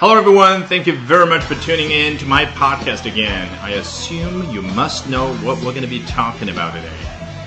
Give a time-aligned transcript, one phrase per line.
[0.00, 0.64] Hello, everyone.
[0.64, 3.48] Thank you very much for tuning in to my podcast again.
[3.62, 6.92] I assume you must know what we're going to be talking about today.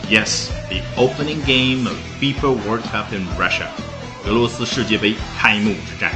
[0.10, 3.68] Yes, the opening game of FIFA World Cup in Russia.
[4.26, 6.12] 俄罗斯世界杯开幕之战。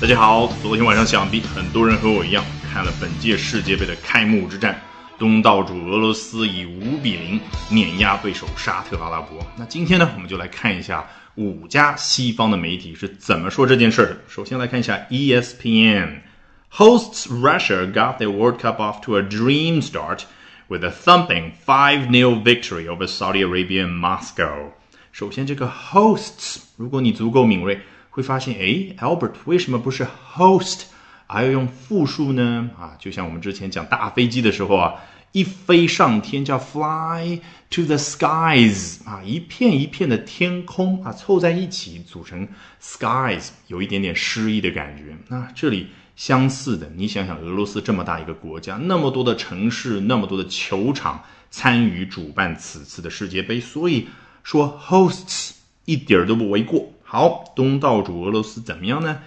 [0.00, 4.80] 大家好，昨天晚上想必很多人和我一样看了本届世界杯的开幕之战。
[5.18, 7.40] 东道主俄罗斯以五比零
[7.70, 9.38] 碾压对手沙特阿拉伯。
[9.56, 14.16] 那今天呢，我们就来看一下 五家西方的媒体是怎么说这件事的。
[14.28, 20.24] 首先来看一下 ESPN。Hosts Russia got their World Cup off to a dream start
[20.68, 24.72] with a thumping 5-0 victory over Saudi Arabia in Moscow.
[25.12, 30.82] 首先，这个 hosts，如果你足够敏锐，会发现，哎，Albert 为什么不是 host，
[31.26, 32.70] 还要用复数呢？
[32.78, 34.94] 啊，就像我们之前讲大飞机的时候啊。
[35.31, 42.47] 一飞上天叫 fly to the skies 啊，一片一片的天空啊，凑在一起组成
[42.81, 45.15] skies，有一点点诗意的感觉。
[45.29, 54.09] 那这里相似的，你想想，俄罗斯这么大一个国家，那么多的城市，那么多的球场参与主办此次的世界杯，所以
[54.43, 55.51] 说 hosts
[55.85, 56.91] 一点儿都不为过。
[57.03, 59.19] 好，东道主俄罗斯怎么样呢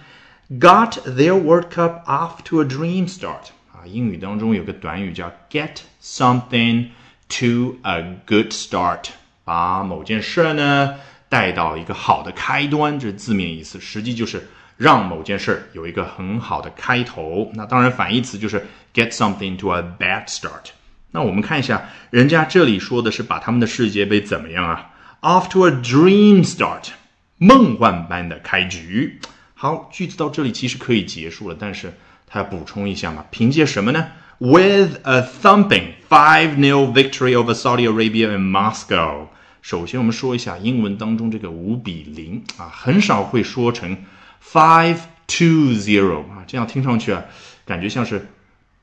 [0.51, 3.49] ？Got their World Cup off to a dream start。
[3.87, 6.87] 英语当中有个短语叫 get something
[7.27, 9.05] to a good start，
[9.43, 10.95] 把某件事呢
[11.29, 14.47] 带到一个好的开端，这是字面意思，实际就是
[14.77, 17.51] 让某件事有一个很好的开头。
[17.55, 20.69] 那当然反义词就是 get something to a bad start。
[21.11, 24.91] 那我们看一下，人家这里说的是把他们的世界杯怎么样啊
[25.21, 26.89] ？Off to a dream start，
[27.37, 29.19] 梦幻般的开局。
[29.53, 31.93] 好，句子到这里其实可以结束了，但是。
[32.27, 33.25] 他要补充一下嘛？
[33.31, 39.27] 凭借什么呢？With a thumping five-nil victory over Saudi Arabia in Moscow。
[39.61, 43.97] 首先，我们说一下英文当中这个五比零啊，很少会说成
[44.43, 47.23] five to zero 啊，这样听上去啊，
[47.65, 48.27] 感觉像是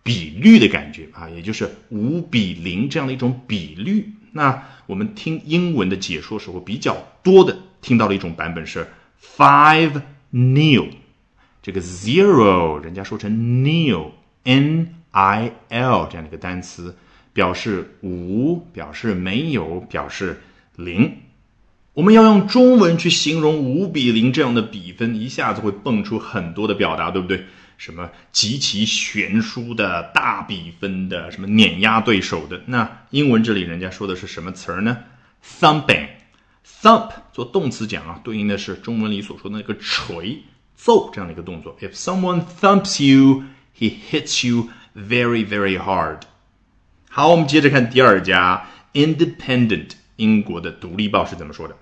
[0.02, 4.12] 比率的感觉啊，也就是五比零这样的一种比率。
[4.32, 8.88] 那我们听英文的解说时候比较多的听到的一种版本是
[9.36, 10.00] five
[10.32, 10.88] nil。
[11.62, 16.96] 这个 zero 人家说成 nil，n i l 这样的一个单词，
[17.32, 20.42] 表示无，表示没有，表示
[20.74, 21.18] 零。
[21.94, 27.44] 我们要用中文去形容五比零这样的比分，一下子会蹦出很多的表达，对不对？
[27.76, 32.62] 什么极其悬殊的大比分的，什么碾压对手的。
[32.66, 34.98] 那英文这里人家说的是什么词儿呢
[35.60, 40.42] ？thumping，thump 做动词讲啊，对应的是中文里所说的那个锤。
[40.81, 41.75] 揍这样的一个动作。
[41.79, 43.43] If someone thumps you,
[43.77, 46.21] he hits you very, very hard。
[47.09, 51.75] 好，我们接着看第二家 Independent 英国的独立报是怎么说的。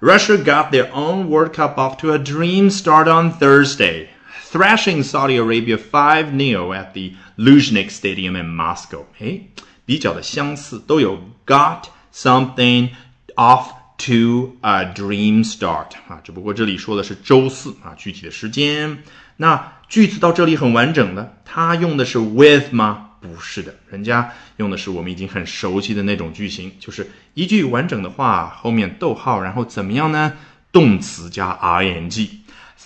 [0.00, 4.08] Russia got their own World Cup off to a dream start on Thursday,
[4.50, 9.04] thrashing Saudi Arabia 5 0 at the Luzhnik Stadium in Moscow.
[9.20, 9.42] 哎，
[9.84, 12.90] 比较的相似，都有 got something
[13.36, 13.68] off
[13.99, 18.99] To a dream start 啊，只不过这里说的是周四啊，具体的时间。
[19.37, 23.09] 那句子到这里很完整的，它用的是 with 吗？
[23.19, 30.33] 不是的，人家用的是我们已经很熟悉的那种句型，就是一句完整的话后面逗号，然后怎么样呢？
[30.71, 32.29] 动词加 ing。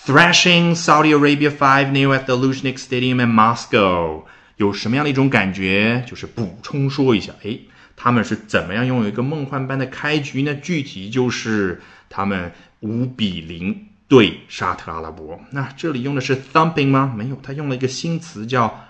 [0.06, 4.24] Thrashing Saudi Arabia five nil at the Luzhnik Stadium in Moscow，
[4.56, 6.04] 有什么样的一种感觉？
[6.08, 7.60] 就是补充说一下，哎。
[8.04, 10.56] 他们是怎么样拥有一个梦幻般的开局呢？
[10.56, 11.80] 具体就是
[12.10, 15.40] 他们五比零对沙特阿拉伯。
[15.52, 17.14] 那这里用的是 thumping 吗？
[17.16, 18.88] 没有，他用了一个新词叫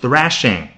[0.00, 0.68] thrashing。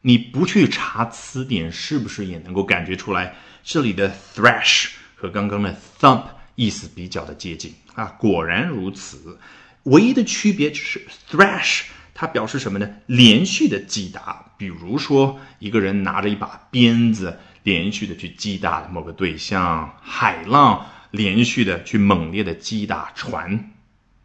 [0.00, 6.22] 你不去查词典，是不是也能够感觉出来，这里的 thrash 和刚刚的 thump
[6.54, 8.06] 意思比较的接近啊？
[8.18, 9.38] 果然如此，
[9.82, 11.82] 唯一的区别就是 thrash。
[12.18, 12.88] 它表示什么呢？
[13.04, 23.72] 连续的击打，比如说一个人拿着一把鞭子，连续的去击打某个对象；海浪连续的去猛烈的击打船。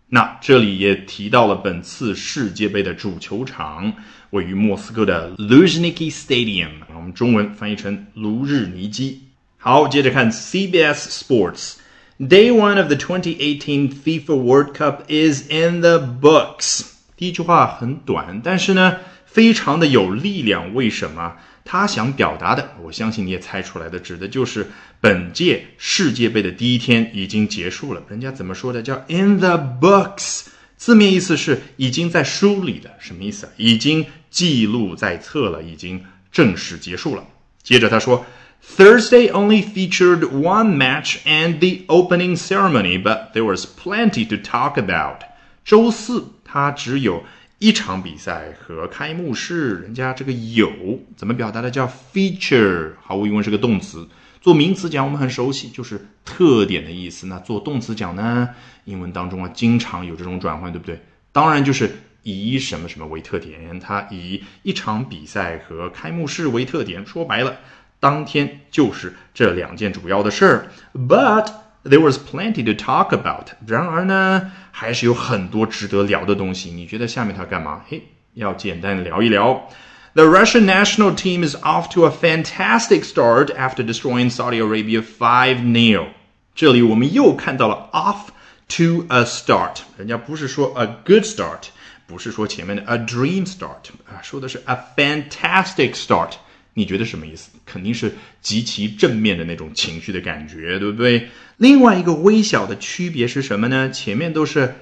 [0.08, 3.94] 那这里也提到了本次世界杯的主球场
[4.30, 9.24] 位于莫斯科的 Luzhniki Stadium，我们中文翻译成卢日尼基。
[9.58, 11.74] 好，接着看 CBS Sports。
[12.20, 16.91] Day one of the 2018 FIFA World Cup is in the books.
[17.22, 18.98] 第一句话很短，但是呢，
[19.28, 20.74] 非常的有力量。
[20.74, 21.36] 为什么？
[21.64, 28.02] 他想表达的，我相信你也猜出来的，指的就是本届世界杯的第一天已经结束了。
[28.10, 28.82] 人家怎么说的？
[28.82, 30.48] 叫 in the books，
[30.78, 32.90] 字面意思是已经在书里了。
[32.98, 33.48] 什么意思？
[33.56, 37.24] 已经记录在册了，已经正式结束了。
[37.62, 38.26] 接着他说
[38.66, 45.20] ，Thursday only featured one match and the opening ceremony, but there was plenty to talk about.
[45.64, 46.26] 周四。
[46.52, 47.24] 它只有
[47.60, 49.76] 一场比赛和开幕式。
[49.76, 51.72] 人家这个有怎么表达的？
[51.72, 54.06] 叫 feature，毫无疑问是个动词。
[54.42, 57.28] 做名词讲，我们很熟悉，就是特点的意思。
[57.28, 58.50] 那做动词讲呢？
[58.84, 61.00] 英文当中啊，经常有这种转换，对不对？
[61.32, 61.90] 当然就是
[62.24, 67.06] 以什么什么为特点，它以一场比赛和开幕式为特点。
[67.06, 67.60] 说白了，
[68.02, 70.68] 当天就是这两件主要的事儿。
[70.94, 71.50] But
[71.85, 73.49] there was plenty to talk about。
[73.67, 76.71] 然而呢，还是有很多值得聊的东西。
[76.71, 77.83] 你觉得下面他干嘛？
[77.89, 78.03] 嘿，
[78.35, 79.69] 要简单聊一聊。
[80.15, 86.07] The Russian national team is off to a fantastic start after destroying Saudi Arabia 5-0.
[86.55, 88.29] 这里我们又看到了 off
[88.69, 91.69] to a start，人家不是说 a good start，
[92.07, 96.31] 不是说前面的 a dream start 啊，说的是 a fantastic start。
[96.74, 97.50] 你觉得什么意思？
[97.66, 101.30] 肯定是极其正面的那种情绪的感觉，对不对？
[101.58, 103.92] 另外一个微小的区别是什么呢？
[103.92, 104.76] 前面都是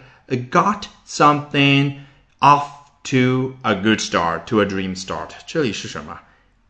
[0.52, 1.96] got something
[2.40, 2.66] off
[3.04, 5.30] to a good start, to a dream start。
[5.48, 6.20] 这里是什么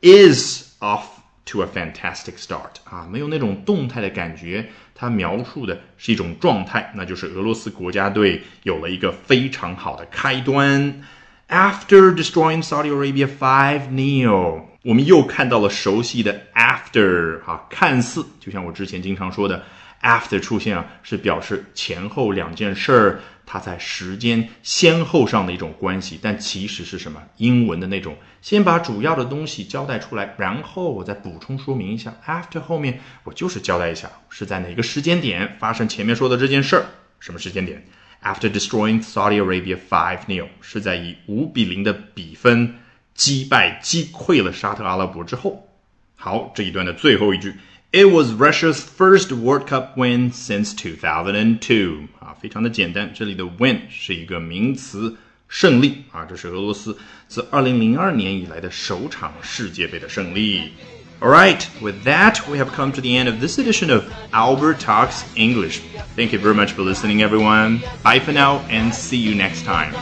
[0.02, 1.04] ？is off
[1.46, 11.02] to a fantastic start 啊，没有那种动态的感觉，它描述的是一种状态，那就是俄罗斯国家队有了一个非常好的开端。
[11.50, 19.64] After destroying Saudi Arabia five nil，我们又看到了熟悉的 after 哈，看似就像我之前经常说的。
[20.02, 27.22] after 出现啊，是表示前后两件事儿它在时间先后上的一种关系，但其实是什么？
[27.36, 32.16] 英文的那种，先把主要的东西交代出来，然后我再补充说明一下。
[32.26, 36.86] after 后面我就是交代一下是在哪个时间点发生前面说的这件事儿，
[37.20, 37.86] 什么时间点
[38.24, 42.76] ？After destroying Saudi Arabia five nil，是在以五比零的比分
[43.19, 45.69] 击败击溃了沙特阿拉伯之后。
[46.17, 47.55] 好，这一段的最后一句。
[47.93, 53.13] It was Russia's first World Cup win since 2002啊，非常的简单。
[53.15, 55.17] 这里的 win 是一个名词，
[55.49, 56.99] 胜利啊，这是俄罗斯
[57.29, 60.73] 自2002年以来的首场世界杯的胜利。
[61.21, 65.23] All right, with that, we have come to the end of this edition of Albert Talks
[65.37, 65.81] English.
[66.17, 67.79] Thank you very much for listening, everyone.
[68.03, 69.95] Bye for now, and see you next time.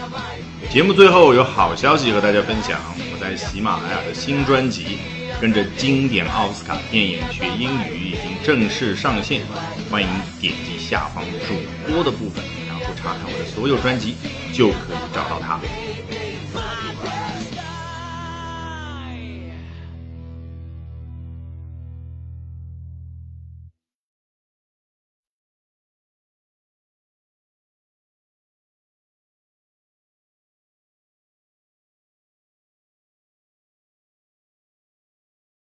[0.70, 2.80] 节目最后有好消息和大家分享，
[3.12, 5.00] 我在喜马拉雅的新专辑。
[5.40, 9.44] 跟着经典奥斯卡电影学英语已经正式上线，
[9.88, 10.10] 欢迎
[10.42, 11.54] 点击下方主
[11.86, 14.16] 播的部分，然后查看我的所有专辑，
[14.52, 15.60] 就可以找到它。